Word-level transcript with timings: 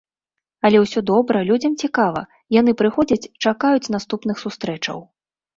Але 0.67 0.79
ўсё 0.85 0.99
добра, 1.09 1.37
людзям 1.49 1.75
цікава, 1.83 2.23
яны 2.59 2.71
прыходзяць, 2.81 3.31
чакаюць 3.47 3.91
наступных 3.97 4.35
сустрэчаў. 4.47 4.99